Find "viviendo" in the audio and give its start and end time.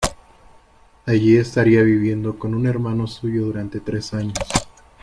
1.83-2.39